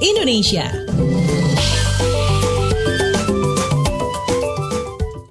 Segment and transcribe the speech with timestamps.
[0.00, 0.70] Indonesia.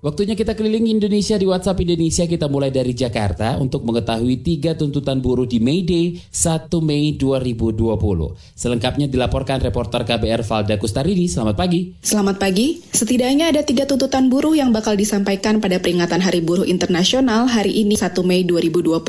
[0.08, 2.24] Waktunya kita keliling Indonesia di WhatsApp Indonesia.
[2.24, 7.76] Kita mulai dari Jakarta untuk mengetahui tiga tuntutan buruh di May Day 1 Mei 2020.
[8.56, 11.28] Selengkapnya dilaporkan reporter KBR Valda Kustarini.
[11.28, 11.92] Selamat pagi.
[12.00, 12.80] Selamat pagi.
[12.88, 18.00] Setidaknya ada tiga tuntutan buruh yang bakal disampaikan pada peringatan Hari Buruh Internasional hari ini
[18.00, 19.04] 1 Mei 2020.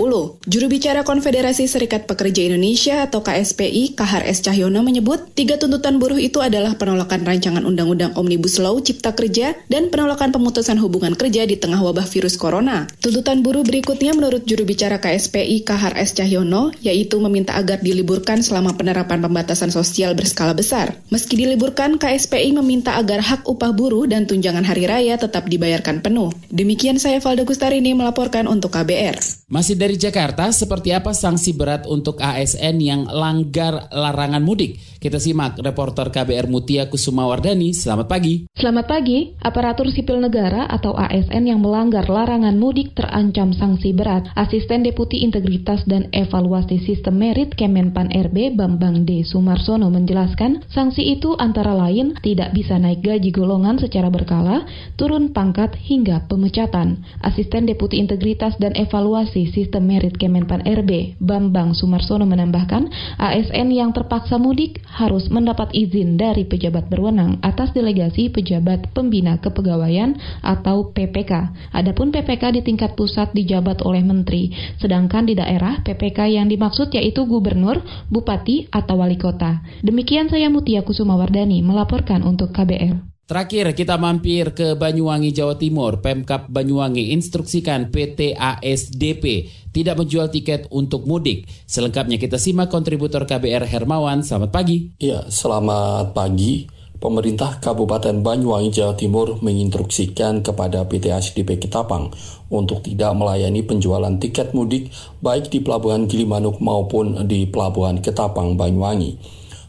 [0.51, 4.43] Juru bicara Konfederasi Serikat Pekerja Indonesia atau KSPI, Kahar S.
[4.43, 9.95] Cahyono menyebut tiga tuntutan buruh itu adalah penolakan rancangan Undang-Undang Omnibus Law Cipta Kerja dan
[9.95, 12.89] penolakan pemutusan hubungan hubungan kerja di tengah wabah virus corona.
[13.05, 16.17] Tuntutan buruh berikutnya menurut juru bicara KSPI Kahar S.
[16.17, 20.97] Cahyono, yaitu meminta agar diliburkan selama penerapan pembatasan sosial berskala besar.
[21.13, 26.33] Meski diliburkan, KSPI meminta agar hak upah buruh dan tunjangan hari raya tetap dibayarkan penuh.
[26.49, 29.47] Demikian saya Valda Gustarini melaporkan untuk KBR.
[29.53, 34.81] Masih dari Jakarta, seperti apa sanksi berat untuk ASN yang langgar larangan mudik?
[34.99, 37.71] Kita simak reporter KBR Mutia Kusumawardani.
[37.71, 38.51] Selamat pagi.
[38.51, 39.31] Selamat pagi.
[39.39, 44.27] Aparatur sipil negara atau ASN yang melanggar larangan mudik terancam sanksi berat.
[44.35, 49.23] Asisten Deputi Integritas dan Evaluasi Sistem Merit Kemenpan RB Bambang D.
[49.23, 54.67] Sumarsono menjelaskan, sanksi itu antara lain tidak bisa naik gaji golongan secara berkala,
[54.99, 57.07] turun pangkat hingga pemecatan.
[57.23, 62.91] Asisten Deputi Integritas dan Evaluasi Sistem Merit Kemenpan RB Bambang Sumarsono menambahkan,
[63.23, 70.17] ASN yang terpaksa mudik harus mendapat izin dari pejabat berwenang atas delegasi pejabat pembina kepegawaian
[70.45, 71.55] atau PPK.
[71.73, 77.25] Adapun PPK di tingkat pusat dijabat oleh menteri, sedangkan di daerah PPK yang dimaksud yaitu
[77.25, 77.81] gubernur,
[78.13, 79.65] bupati, atau wali kota.
[79.81, 83.08] Demikian saya Mutia Kusumawardani melaporkan untuk KBR.
[83.29, 86.01] Terakhir kita mampir ke Banyuwangi Jawa Timur.
[86.01, 91.45] Pemkap Banyuwangi instruksikan PT ASDP tidak menjual tiket untuk mudik.
[91.69, 94.25] Selengkapnya kita simak kontributor KBR Hermawan.
[94.25, 94.97] Selamat pagi.
[94.97, 96.73] Ya, selamat pagi.
[96.97, 102.09] Pemerintah Kabupaten Banyuwangi, Jawa Timur menginstruksikan kepada PT ASDP Ketapang
[102.49, 104.89] untuk tidak melayani penjualan tiket mudik
[105.21, 109.21] baik di Pelabuhan Gilimanuk maupun di Pelabuhan Ketapang, Banyuwangi.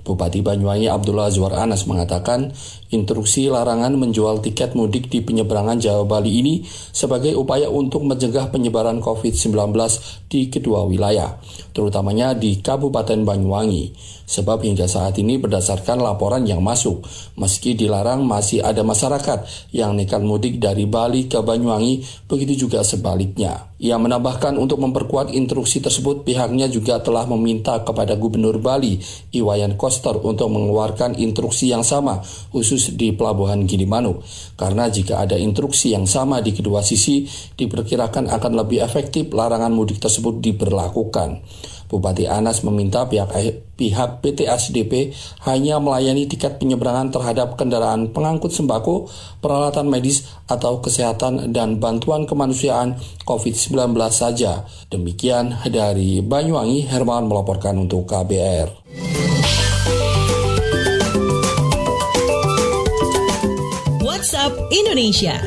[0.09, 2.49] Bupati Banyuwangi Abdullah Azwar Anas mengatakan
[2.89, 9.05] instruksi larangan menjual tiket mudik di penyeberangan Jawa Bali ini sebagai upaya untuk mencegah penyebaran
[9.05, 9.53] COVID-19
[10.25, 11.37] di kedua wilayah,
[11.77, 13.93] terutamanya di Kabupaten Banyuwangi.
[14.25, 17.05] Sebab hingga saat ini berdasarkan laporan yang masuk,
[17.37, 23.68] meski dilarang masih ada masyarakat yang nekat mudik dari Bali ke Banyuwangi, begitu juga sebaliknya.
[23.79, 28.99] Ia menambahkan untuk memperkuat instruksi tersebut pihaknya juga telah meminta kepada Gubernur Bali,
[29.31, 32.19] Iwayan Koster untuk mengeluarkan instruksi yang sama
[32.51, 34.19] khusus di Pelabuhan Gilimanuk.
[34.59, 37.23] Karena jika ada instruksi yang sama di kedua sisi,
[37.55, 41.39] diperkirakan akan lebih efektif larangan mudik tersebut diberlakukan.
[41.89, 43.33] Bupati Anas meminta pihak
[43.73, 45.09] pihak PT ASDP
[45.49, 49.09] hanya melayani tiket penyeberangan terhadap kendaraan pengangkut sembako,
[49.41, 52.93] peralatan medis atau kesehatan dan bantuan kemanusiaan
[53.25, 54.69] COVID-19 saja.
[54.93, 58.69] Demikian dari Banyuwangi, Herman melaporkan untuk KBR.
[64.05, 65.41] WhatsApp Indonesia.